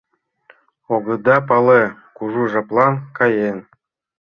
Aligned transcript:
—Огыда 0.93 1.37
пале: 1.47 1.83
кужу 2.15 2.43
жаплан 2.51 2.93
каен? 3.17 3.57